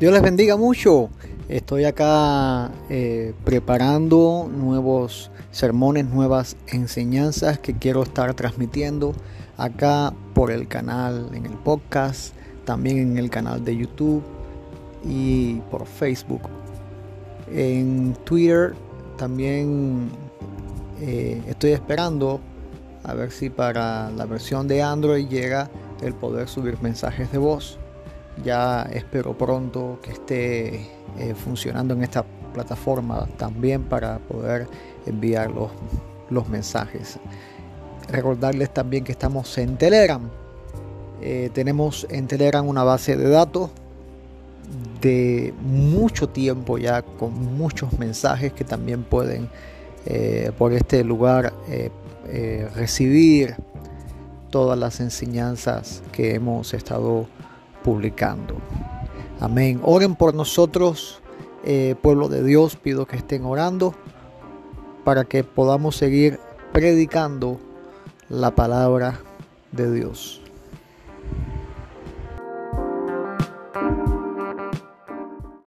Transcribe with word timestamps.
Dios 0.00 0.12
les 0.12 0.22
bendiga 0.22 0.56
mucho. 0.56 1.08
Estoy 1.48 1.84
acá 1.84 2.72
eh, 2.90 3.32
preparando 3.44 4.50
nuevos 4.52 5.30
sermones, 5.52 6.06
nuevas 6.06 6.56
enseñanzas 6.66 7.60
que 7.60 7.78
quiero 7.78 8.02
estar 8.02 8.34
transmitiendo 8.34 9.14
acá 9.56 10.12
por 10.34 10.50
el 10.50 10.66
canal, 10.66 11.30
en 11.32 11.46
el 11.46 11.52
podcast, 11.52 12.34
también 12.64 12.98
en 12.98 13.18
el 13.18 13.30
canal 13.30 13.64
de 13.64 13.76
YouTube 13.76 14.24
y 15.04 15.60
por 15.70 15.86
Facebook. 15.86 16.42
En 17.52 18.16
Twitter 18.24 18.74
también 19.16 20.08
eh, 21.00 21.40
estoy 21.46 21.70
esperando 21.70 22.40
a 23.04 23.14
ver 23.14 23.30
si 23.30 23.48
para 23.48 24.10
la 24.10 24.26
versión 24.26 24.66
de 24.66 24.82
Android 24.82 25.28
llega 25.28 25.70
el 26.02 26.14
poder 26.14 26.48
subir 26.48 26.82
mensajes 26.82 27.30
de 27.30 27.38
voz. 27.38 27.78
Ya 28.42 28.82
espero 28.92 29.36
pronto 29.36 29.98
que 30.02 30.10
esté 30.10 30.74
eh, 31.18 31.34
funcionando 31.34 31.94
en 31.94 32.02
esta 32.02 32.24
plataforma 32.52 33.26
también 33.36 33.84
para 33.84 34.18
poder 34.18 34.66
enviar 35.06 35.50
los, 35.50 35.70
los 36.30 36.48
mensajes. 36.48 37.18
Recordarles 38.08 38.72
también 38.72 39.04
que 39.04 39.12
estamos 39.12 39.56
en 39.58 39.76
Telegram. 39.76 40.28
Eh, 41.22 41.50
tenemos 41.54 42.06
en 42.10 42.26
Telegram 42.26 42.66
una 42.66 42.82
base 42.82 43.16
de 43.16 43.28
datos 43.28 43.70
de 45.00 45.54
mucho 45.62 46.28
tiempo 46.28 46.78
ya 46.78 47.02
con 47.02 47.32
muchos 47.56 47.98
mensajes 47.98 48.52
que 48.52 48.64
también 48.64 49.04
pueden 49.04 49.48
eh, 50.06 50.50
por 50.58 50.72
este 50.72 51.04
lugar 51.04 51.52
recibir 52.74 53.54
todas 54.50 54.78
las 54.78 55.00
enseñanzas 55.00 56.02
que 56.10 56.34
hemos 56.34 56.72
estado 56.72 57.26
publicando. 57.84 58.56
Amén. 59.38 59.80
Oren 59.84 60.16
por 60.16 60.34
nosotros, 60.34 61.20
eh, 61.62 61.94
pueblo 62.02 62.28
de 62.28 62.42
Dios, 62.42 62.76
pido 62.76 63.06
que 63.06 63.16
estén 63.16 63.44
orando 63.44 63.94
para 65.04 65.24
que 65.24 65.44
podamos 65.44 65.94
seguir 65.94 66.40
predicando 66.72 67.60
la 68.28 68.52
palabra 68.52 69.20
de 69.70 69.92
Dios. 69.92 70.40